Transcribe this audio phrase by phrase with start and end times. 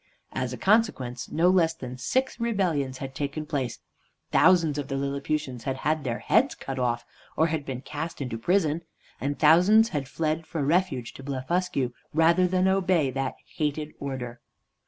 [0.33, 3.77] As a consequence no less than six rebellions had taken place:
[4.31, 7.05] thousands of the Lilliputians had had their heads cut off,
[7.37, 8.81] or had been cast into prison,
[9.19, 14.39] and thousands had fled for refuge to Blefuscu, rather than obey the hated order.